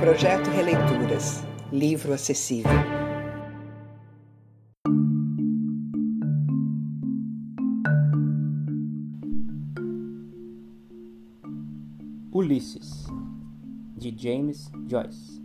[0.00, 1.44] Projeto Releituras.
[1.72, 2.70] Livro acessível.
[12.32, 13.06] Ulisses,
[13.96, 15.42] de James Joyce.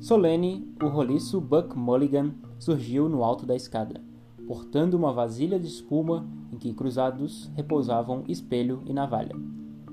[0.00, 4.02] Solene, o roliço Buck Mulligan surgiu no alto da escada,
[4.46, 9.36] portando uma vasilha de espuma em que cruzados repousavam espelho e navalha.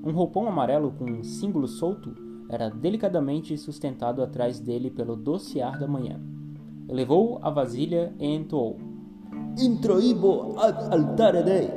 [0.04, 2.14] Um roupão amarelo com um símbolo solto
[2.50, 6.20] era delicadamente sustentado atrás dele pelo doce ar da manhã.
[6.86, 8.78] Elevou a vasilha e entoou:
[9.58, 11.70] Introibo ad altare Dei.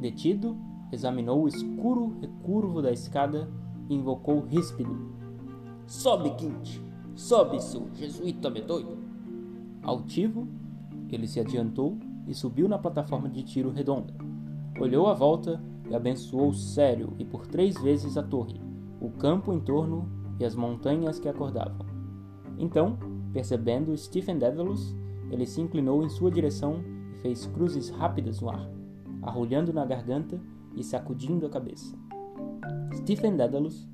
[0.00, 0.56] Detido,
[0.90, 3.48] examinou o escuro recurvo da escada
[3.88, 5.14] e invocou ríspido:
[5.86, 6.82] Sobe, Quinte!
[7.14, 8.98] Sobe, seu jesuíta medonho!
[9.84, 10.48] Altivo,
[11.08, 14.14] ele se adiantou e subiu na plataforma de tiro redonda.
[14.80, 18.60] Olhou à volta e abençoou sério e por três vezes a torre,
[19.00, 20.08] o campo em torno
[20.38, 21.84] e as montanhas que acordavam.
[22.56, 22.96] Então,
[23.32, 24.94] percebendo Stephen Dedalus,
[25.30, 28.70] ele se inclinou em sua direção e fez cruzes rápidas no ar,
[29.22, 30.40] arrulhando na garganta
[30.76, 31.96] e sacudindo a cabeça.
[32.94, 33.88] Stephen Dedalus,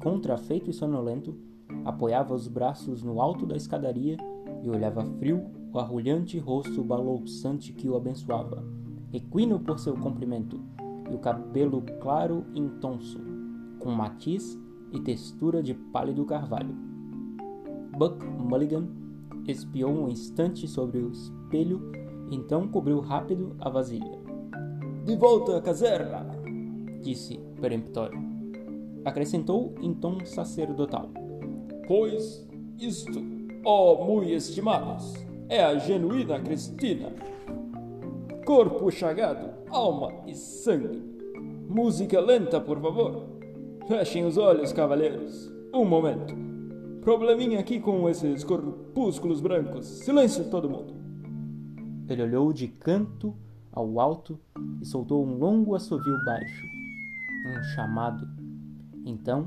[0.00, 1.36] contrafeito e sonolento,
[1.84, 4.16] apoiava os braços no alto da escadaria
[4.62, 8.64] e olhava frio o arrulhante rosto balouçante que o abençoava,
[9.12, 10.60] equino por seu comprimento,
[11.10, 13.20] e o cabelo claro e intonso,
[13.78, 14.58] com matiz
[14.92, 16.74] e textura de pálido carvalho.
[17.96, 18.86] Buck Mulligan
[19.46, 21.90] espiou um instante sobre o espelho,
[22.30, 24.18] então cobriu rápido a vasilha.
[25.04, 26.26] De volta à caserna!
[27.00, 28.18] disse peremptório.
[29.04, 31.10] Acrescentou em tom sacerdotal.
[31.86, 32.46] Pois
[32.78, 33.20] isto,
[33.64, 35.14] ó muito estimados,
[35.48, 37.12] é a genuína Cristina.
[38.48, 41.02] Corpo chagado, alma e sangue.
[41.68, 43.26] Música lenta, por favor.
[43.86, 45.52] Fechem os olhos, cavalheiros.
[45.70, 46.34] Um momento.
[47.02, 49.84] Probleminha aqui com esses corpúsculos brancos.
[49.84, 50.94] Silêncio, todo mundo.
[52.08, 53.36] Ele olhou de canto
[53.70, 54.40] ao alto
[54.80, 56.66] e soltou um longo assovio baixo,
[57.54, 58.26] um chamado.
[59.04, 59.44] Então,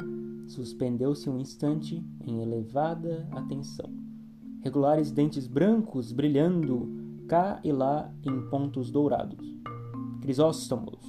[0.47, 3.89] suspendeu-se um instante em elevada atenção.
[4.63, 7.00] Regulares dentes brancos brilhando
[7.31, 9.39] cá e lá em pontos dourados.
[10.21, 10.99] Crisóstomos,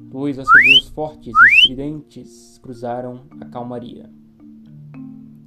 [0.00, 4.10] dois assovios fortes e estridentes cruzaram a calmaria.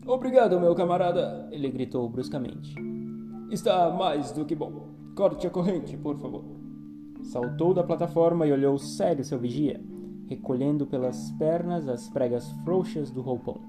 [0.07, 2.73] Obrigado, meu camarada, ele gritou bruscamente.
[3.51, 4.88] Está mais do que bom.
[5.13, 6.45] Corte a corrente, por favor.
[7.23, 9.84] Saltou da plataforma e olhou sério seu vigia,
[10.29, 13.59] recolhendo pelas pernas as pregas frouxas do roupão.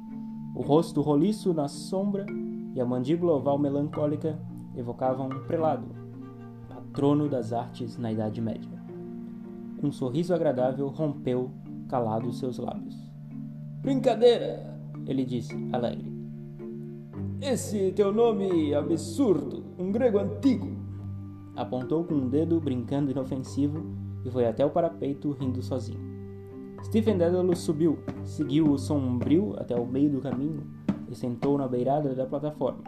[0.54, 2.24] O rosto roliço na sombra
[2.76, 4.38] e a mandíbula oval melancólica
[4.76, 6.04] evocavam um prelado,
[6.94, 8.70] patrono das artes na Idade Média.
[9.82, 11.50] Um sorriso agradável rompeu
[11.88, 12.96] calado seus lábios.
[13.82, 16.08] Brincadeira, ele disse, alegre.
[17.40, 20.68] Esse teu nome absurdo, um grego antigo.
[21.56, 23.84] Apontou com um dedo, brincando inofensivo,
[24.24, 25.98] e foi até o parapeito rindo sozinho.
[26.84, 30.62] Stephen Dedalus subiu, seguiu o sombrio até o meio do caminho
[31.10, 32.84] e sentou na beirada da plataforma,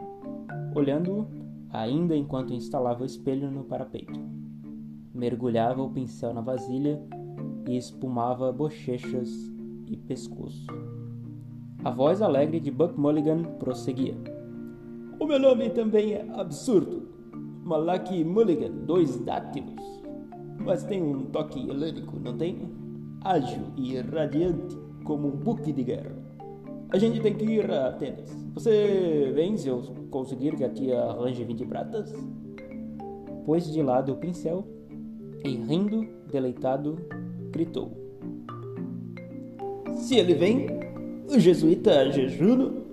[0.76, 1.26] olhando-o
[1.70, 4.18] ainda enquanto instalava o espelho no parapeito.
[5.14, 7.00] Mergulhava o pincel na vasilha
[7.68, 9.30] e espumava bochechas
[9.86, 10.66] e pescoço.
[11.84, 14.16] A voz alegre de Buck Mulligan prosseguia.
[15.18, 17.08] O meu nome também é absurdo.
[17.64, 19.82] Malaki Mulligan, dois dátilos.
[20.64, 22.58] Mas tem um toque helênico, não tem?
[23.22, 26.25] Ágil e radiante, como um buque de guerra.
[26.90, 28.30] A gente tem que ir a Atenas.
[28.54, 32.12] Você vem se eu conseguir que a tia arranje 20 pratas?
[33.44, 34.66] Pôs de lado o pincel
[35.44, 36.96] e, rindo, deleitado,
[37.50, 37.92] gritou:
[39.96, 40.66] Se ele vem,
[41.28, 42.84] o jesuíta jejuno.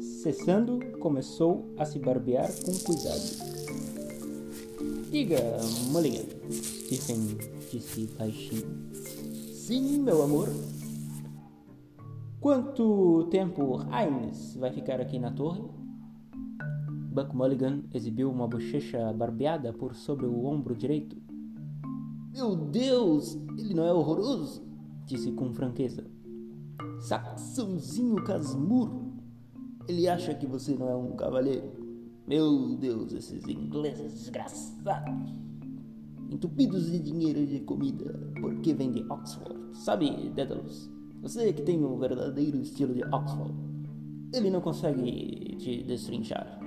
[0.00, 3.52] Cessando, começou a se barbear com cuidado.
[5.10, 5.38] Diga,
[5.90, 7.38] Mulligan, Stephen
[7.70, 8.66] disse baixinho.
[9.52, 10.48] Sim, meu amor.
[12.42, 15.62] Quanto tempo Hines vai ficar aqui na torre?
[17.14, 21.16] Buck Mulligan exibiu uma bochecha barbeada por sobre o ombro direito.
[22.32, 24.60] Meu Deus, ele não é horroroso?
[25.06, 26.04] Disse com franqueza.
[26.98, 29.12] Saxãozinho casmurro.
[29.86, 31.70] Ele acha que você não é um cavalheiro.
[32.26, 35.30] Meu Deus, esses ingleses desgraçados.
[36.28, 39.54] Entupidos de dinheiro e de comida, porque vem de Oxford.
[39.74, 40.90] Sabe, Dedalus?
[41.22, 43.54] Você que tem um verdadeiro estilo de Oxford.
[44.34, 46.58] Ele não consegue te destrinchar.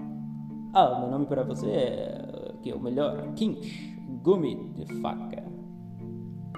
[0.73, 5.43] Ah, meu nome para você é que é o melhor, Kinch, gume de faca.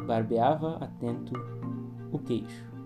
[0.06, 1.34] Barbeava atento
[2.12, 2.77] o queixo.